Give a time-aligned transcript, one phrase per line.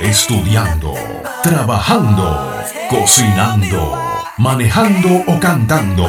[0.00, 0.92] Estudiando,
[1.42, 2.52] trabajando,
[2.90, 3.98] cocinando,
[4.36, 6.04] manejando o cantando.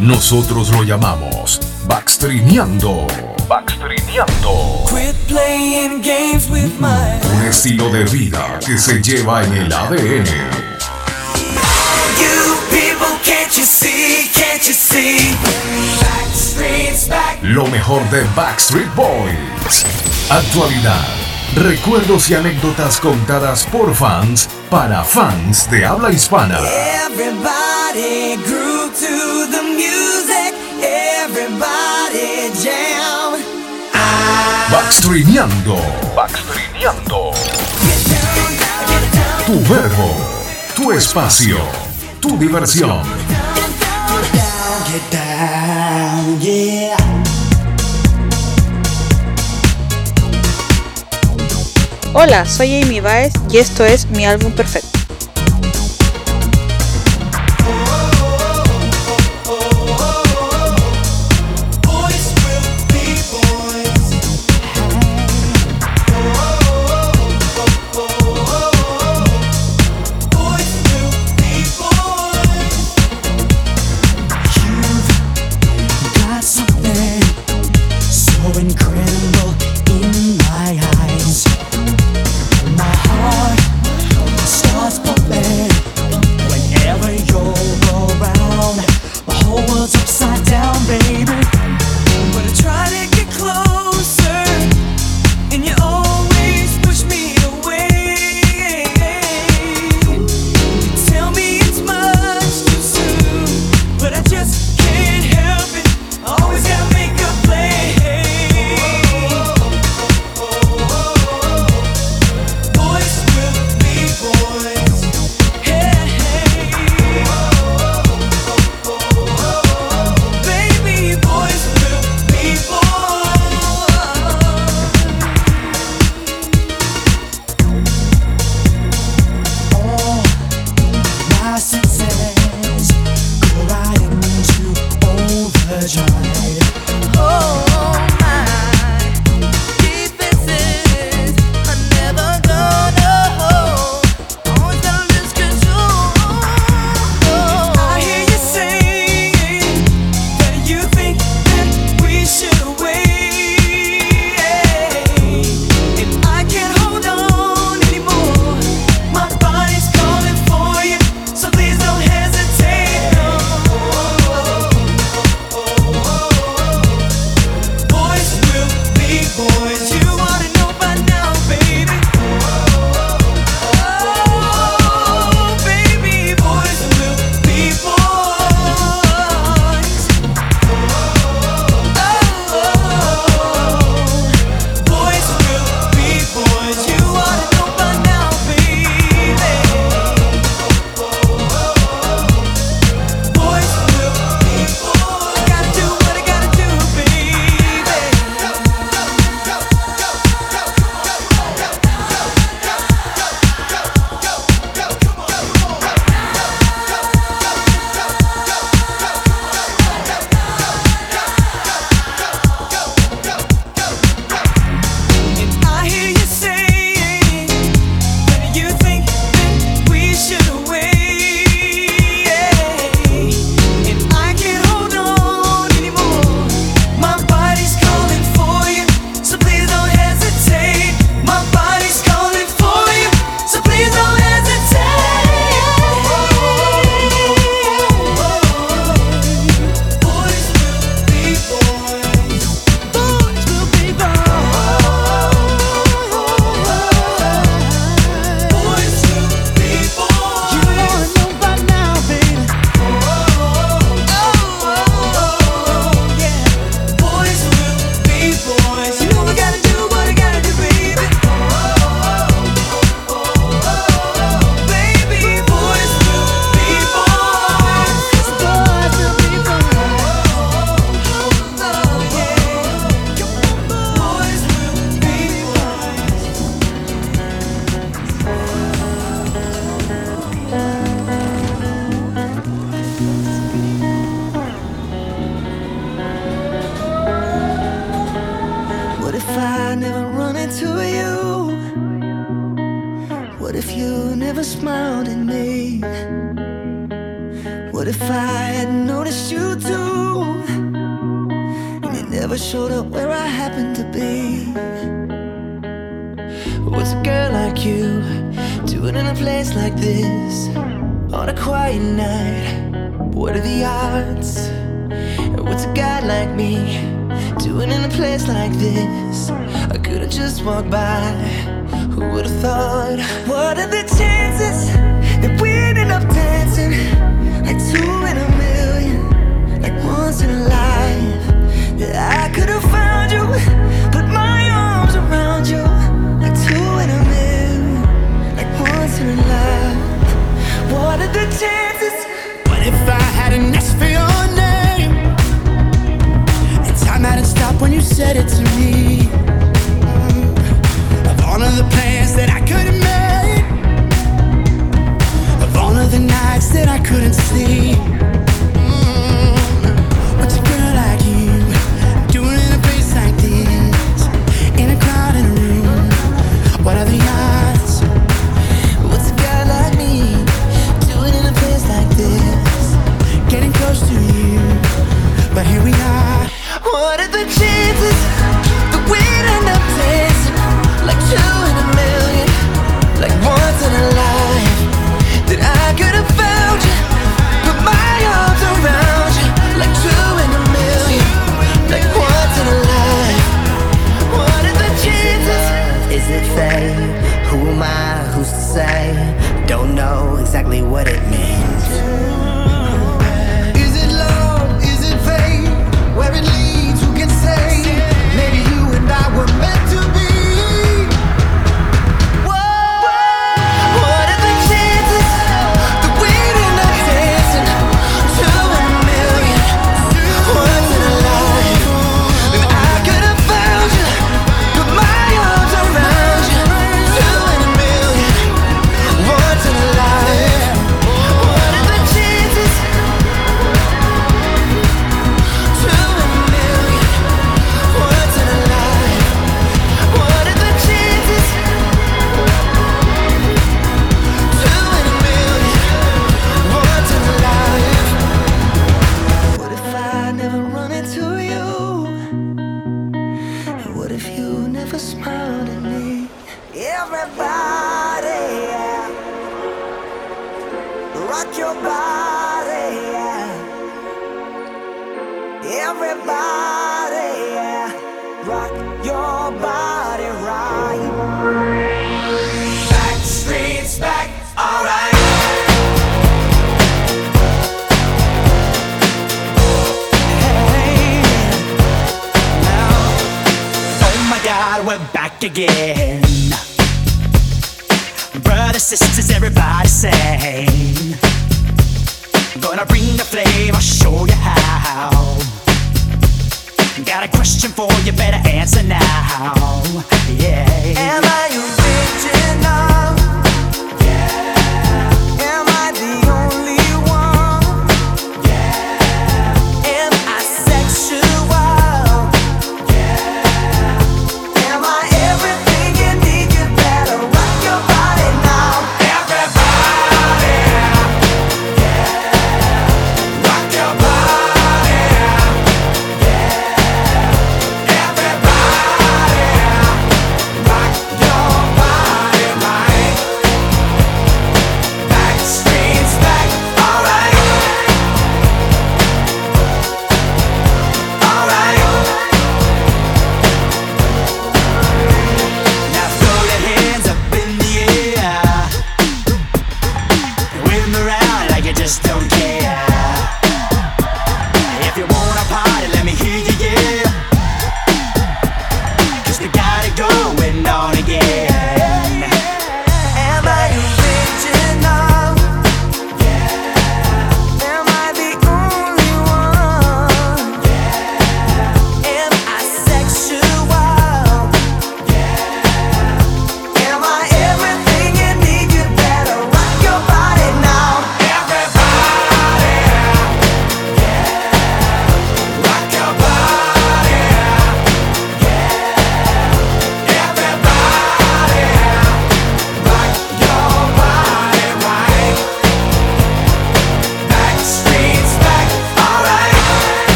[0.00, 3.06] Nosotros lo llamamos backstreameando.
[3.46, 4.84] Backstreameando.
[7.32, 10.70] Un estilo de vida que se lleva en el ADN.
[13.22, 14.28] Can't you see?
[14.32, 15.99] Can't you see?
[17.42, 19.84] Lo mejor de Backstreet Boys.
[20.28, 21.06] Actualidad.
[21.54, 26.58] Recuerdos y anécdotas contadas por fans para fans de habla hispana.
[27.06, 30.54] Everybody grew to the music.
[30.80, 33.40] Everybody jam.
[34.70, 35.76] Baxtrineando.
[36.14, 37.32] Baxtrineando.
[39.46, 40.16] Tu verbo,
[40.76, 41.58] tu espacio,
[42.20, 43.02] tu diversión.
[52.12, 54.98] Hola, soy Amy Baez y esto es mi álbum perfecto.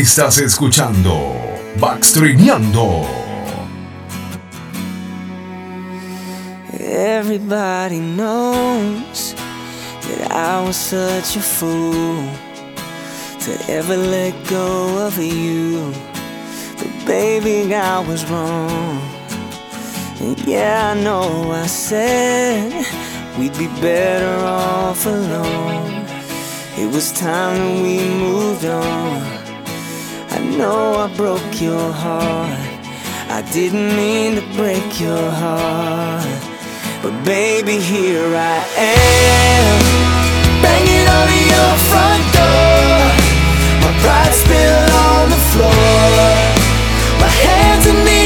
[0.00, 1.36] Estás escuchando
[1.78, 3.06] Backstreameando.
[6.72, 9.34] Everybody knows
[10.08, 12.24] that I was such a fool
[13.40, 15.92] to ever let go of you.
[16.78, 19.02] But baby, I was wrong.
[20.18, 22.86] And yeah, I know I said
[23.38, 26.06] we'd be better off alone.
[26.78, 29.39] It was time that we moved on
[30.56, 32.58] know I broke your heart.
[33.28, 36.42] I didn't mean to break your heart.
[37.02, 39.80] But baby, here I am.
[40.62, 43.00] Banging on your front door.
[43.82, 46.20] My pride spilled on the floor.
[47.20, 48.19] My hands and knees.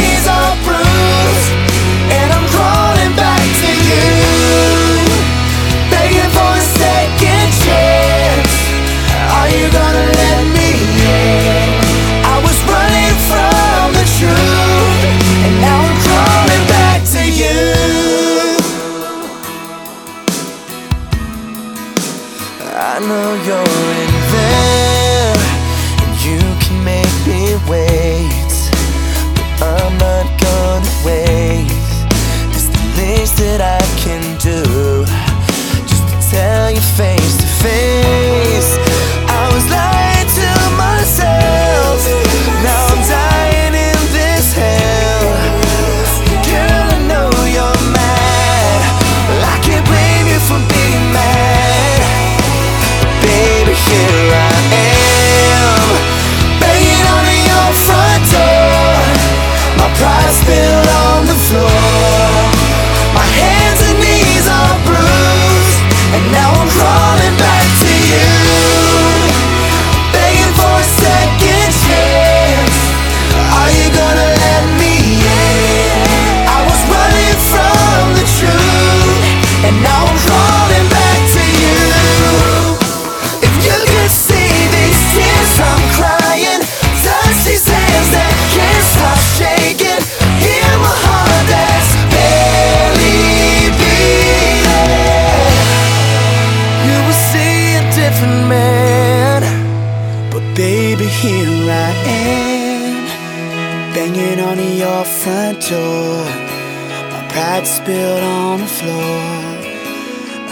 [23.14, 23.84] know you're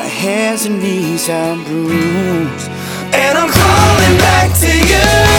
[0.02, 2.68] My hands and knees are bruised
[3.14, 5.31] And I'm crawling back to you.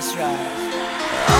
[0.00, 1.39] That's right.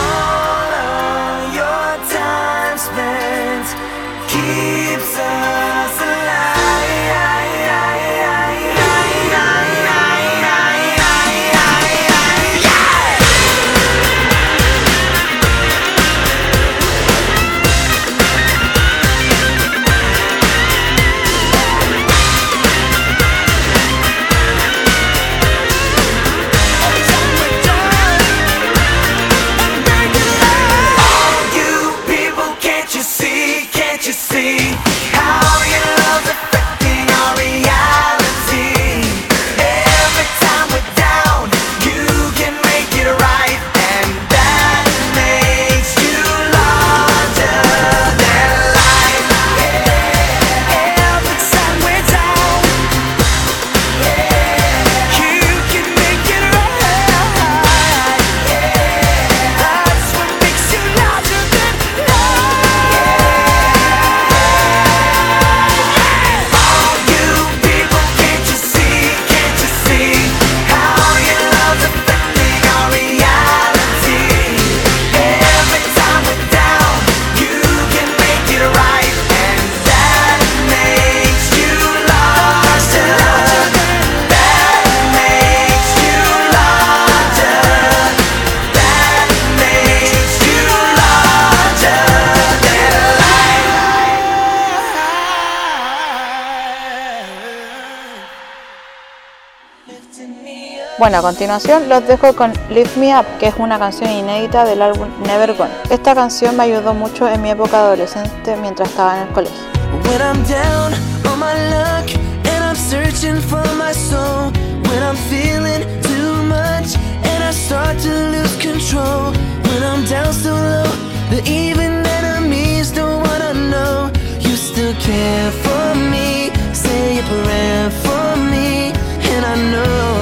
[101.00, 104.82] Bueno, a continuación los dejo con Lift Me Up, que es una canción inédita del
[104.82, 105.70] álbum Never Gone.
[105.88, 109.58] Esta canción me ayudó mucho en mi época adolescente mientras estaba en el colegio.
[110.04, 110.92] When I'm down
[111.32, 112.06] on my luck
[112.44, 114.52] and I'm searching for my soul.
[114.90, 119.32] When I'm feeling too much and I start to lose control.
[119.70, 120.84] When I'm down so low,
[121.30, 124.10] the even enemies don't wanna know.
[124.38, 128.92] You still care for me, say a prayer for me,
[129.32, 130.19] and I know.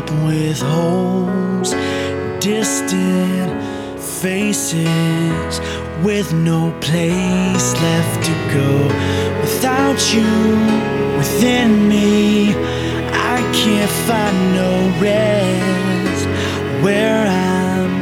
[0.00, 1.72] up with holes,
[2.40, 3.52] distant
[4.00, 5.60] faces,
[6.02, 8.70] with no place left to go.
[9.42, 10.32] Without you
[11.18, 12.54] within me,
[13.34, 14.72] I can't find no
[15.06, 16.24] rest
[16.82, 17.94] where I'm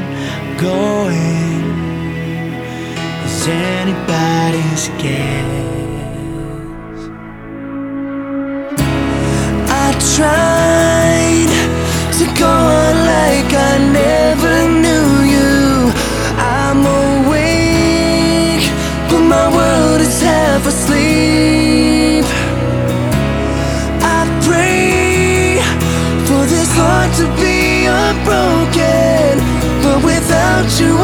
[0.68, 1.62] going.
[3.26, 5.58] Is anybody's guess?
[10.18, 10.97] try
[12.18, 15.92] to go on like I never knew you?
[16.36, 18.66] I'm awake,
[19.08, 22.24] but my world is half asleep.
[24.02, 25.62] I pray
[26.26, 29.38] for this heart to be unbroken
[29.84, 30.98] But without you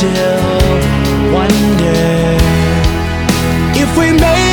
[0.00, 0.80] still
[1.30, 2.38] wonder
[3.76, 4.49] if we made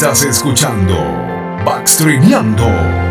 [0.00, 0.94] Estás escuchando
[1.64, 3.07] Backstreameando.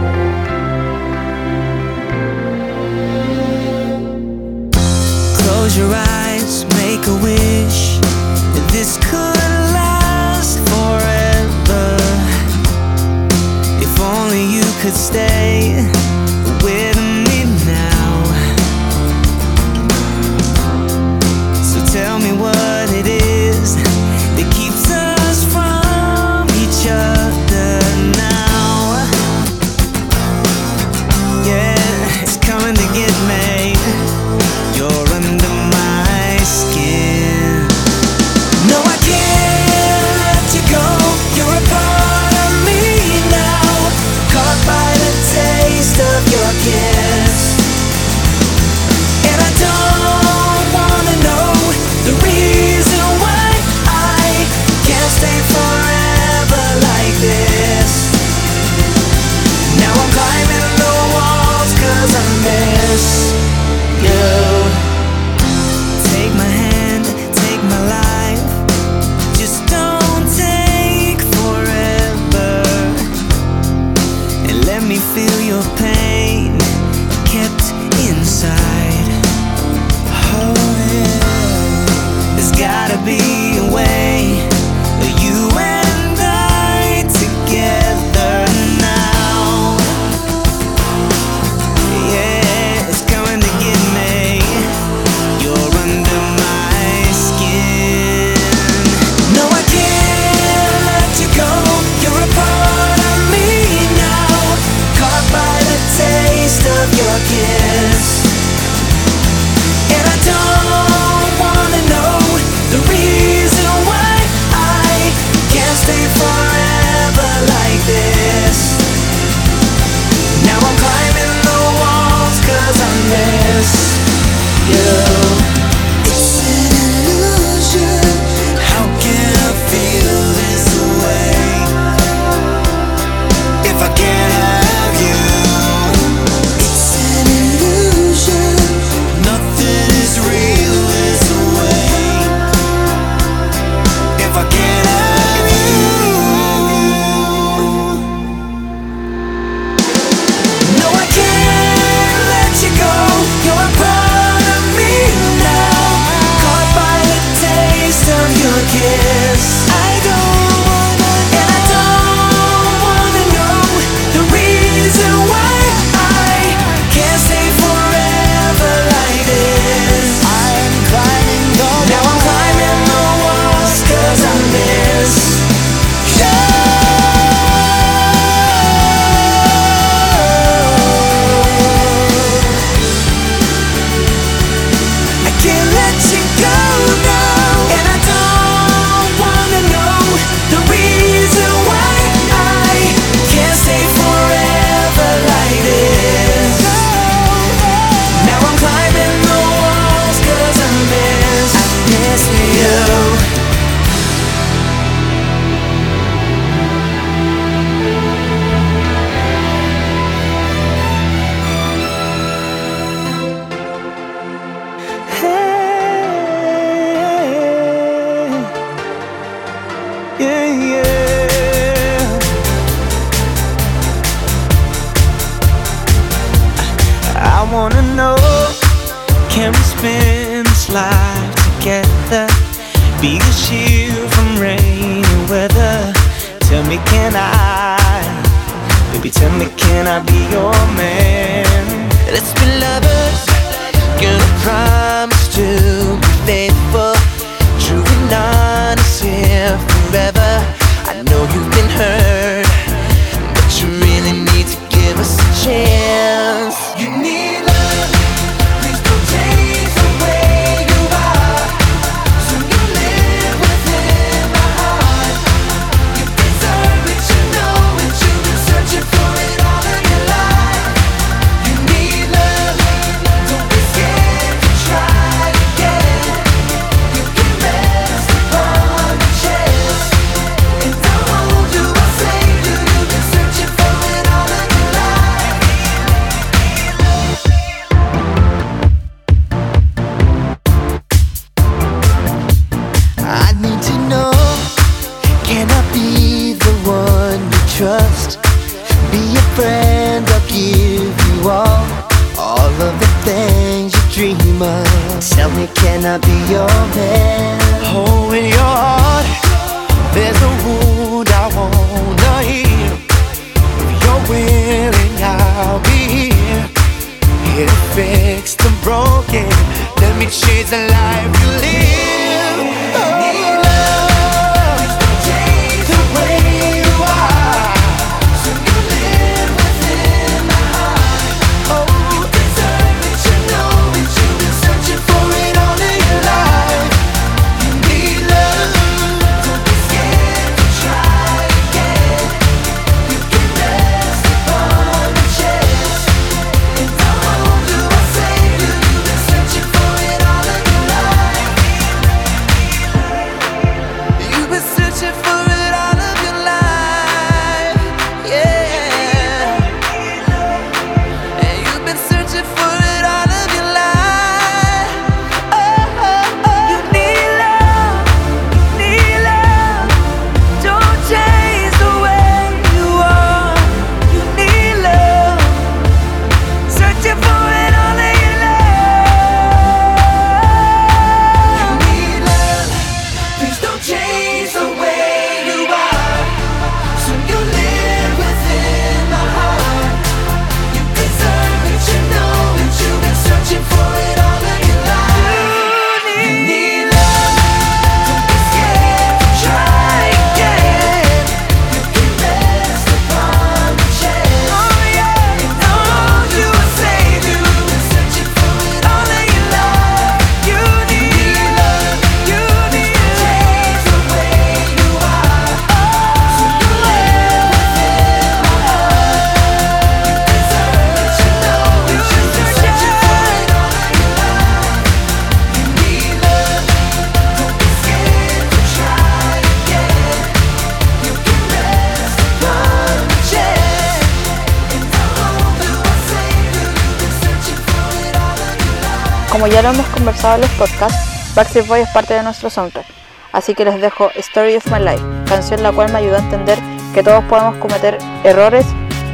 [439.87, 442.65] conversado en los podcasts, Backstreet Boy es parte de nuestro soundtrack.
[443.13, 446.37] Así que les dejo Story of My Life, canción la cual me ayudó a entender
[446.73, 448.45] que todos podemos cometer errores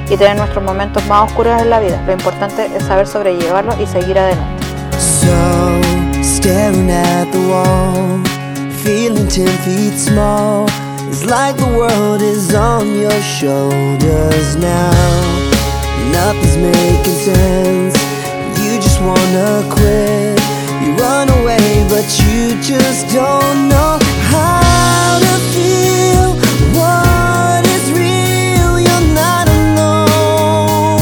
[0.08, 2.00] y tener nuestros momentos más oscuros en la vida.
[2.06, 4.64] Lo importante es saber sobrellevarlos y seguir adelante.
[5.00, 5.34] So,
[6.22, 8.22] staring at the wall,
[8.84, 10.68] feeling ten feet small.
[11.10, 14.92] It's like the world is on your shoulders now.
[16.12, 17.98] Nothing's making sense.
[18.62, 20.43] You just wanna quit.
[22.04, 23.98] but you just don't know
[24.28, 26.36] how to feel
[26.76, 28.76] what is real.
[28.78, 31.00] You're not alone.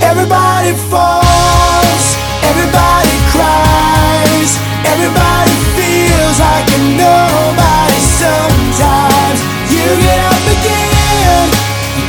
[0.00, 2.04] Everybody falls,
[2.46, 4.50] everybody cries,
[4.86, 9.40] everybody feels like a nobody sometimes.
[9.74, 11.46] You get up again,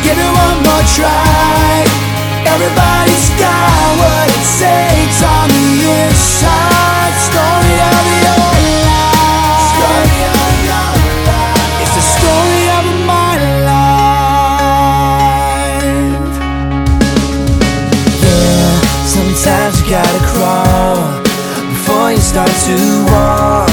[0.06, 2.15] give it one more try.
[2.56, 7.12] Everybody's got what it takes on the inside.
[7.28, 8.48] Story of your
[8.88, 9.60] life.
[9.76, 10.88] Story of your
[11.28, 13.36] life It's the story of my
[13.68, 13.92] life.
[18.24, 18.72] Yeah,
[19.04, 20.96] sometimes you gotta crawl
[21.76, 22.78] Before you start to
[23.12, 23.68] walk.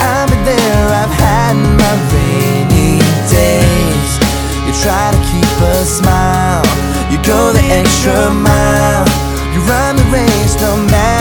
[0.00, 4.12] I've been there, I've had my rainy days.
[4.64, 6.13] You try to keep a smile
[7.54, 9.06] the extra mile.
[9.52, 11.13] You run the race no matter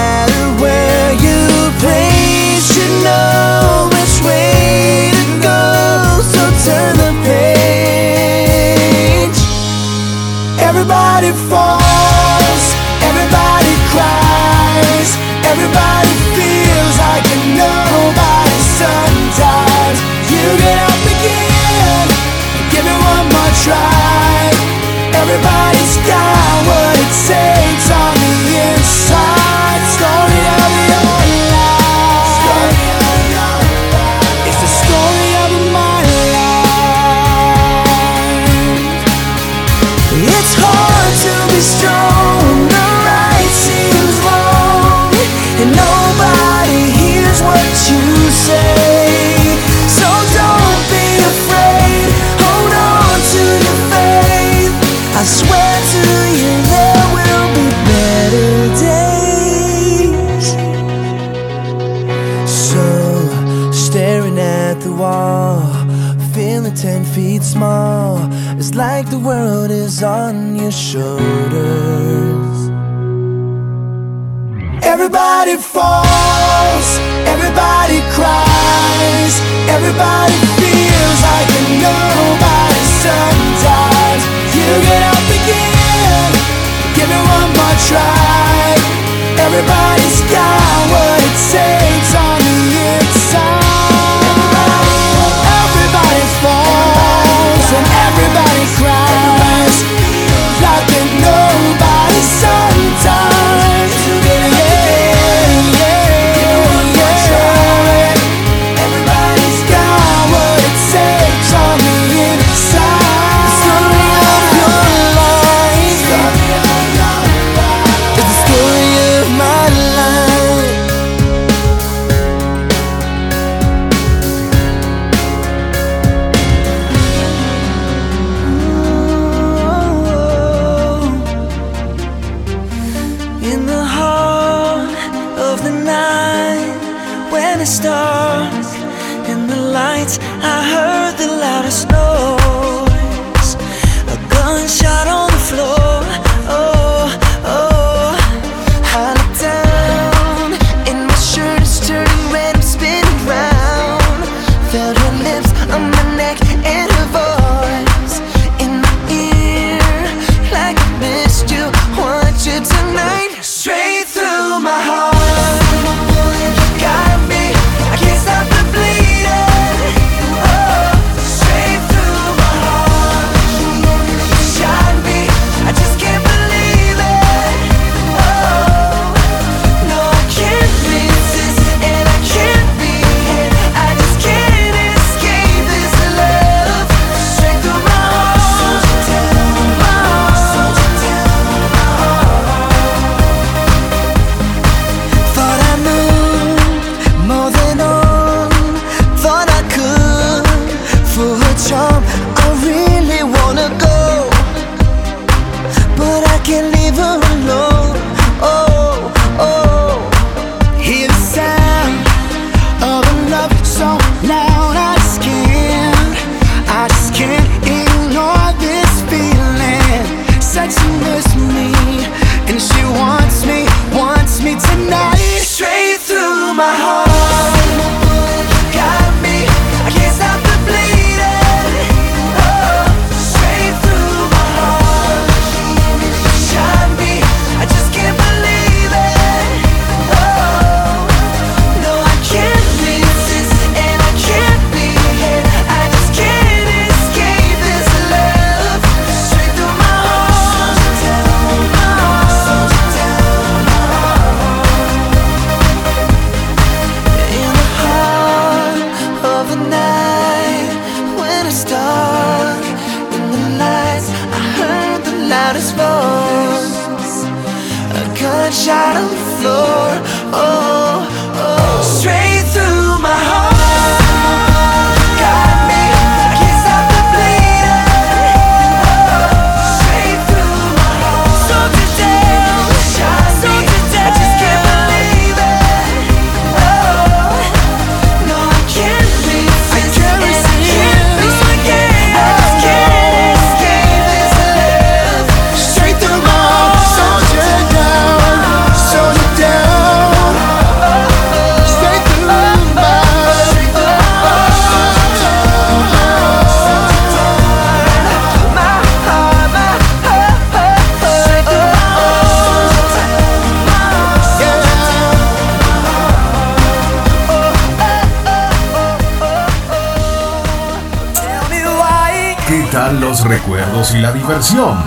[323.23, 324.77] los recuerdos y la diversión.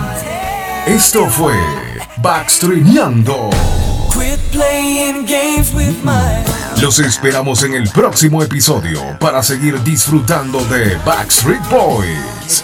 [0.85, 1.55] Esto fue
[2.17, 3.49] Backstreameando.
[6.81, 12.63] Los esperamos en el próximo episodio para seguir disfrutando de Backstreet Boys.